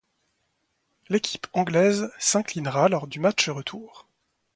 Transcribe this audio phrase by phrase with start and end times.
[1.09, 4.07] L'équipe anglaise s'inclinera lors du match retour.